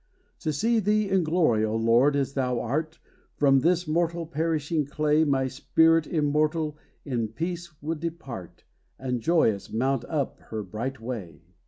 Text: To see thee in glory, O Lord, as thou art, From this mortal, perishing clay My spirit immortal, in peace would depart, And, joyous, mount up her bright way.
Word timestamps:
To 0.39 0.51
see 0.51 0.79
thee 0.79 1.07
in 1.09 1.23
glory, 1.23 1.63
O 1.63 1.75
Lord, 1.75 2.15
as 2.15 2.33
thou 2.33 2.59
art, 2.59 2.97
From 3.35 3.59
this 3.59 3.87
mortal, 3.87 4.25
perishing 4.25 4.87
clay 4.87 5.23
My 5.23 5.45
spirit 5.45 6.07
immortal, 6.07 6.75
in 7.05 7.27
peace 7.27 7.79
would 7.83 7.99
depart, 7.99 8.63
And, 8.97 9.21
joyous, 9.21 9.71
mount 9.71 10.03
up 10.05 10.39
her 10.49 10.63
bright 10.63 10.99
way. 10.99 11.41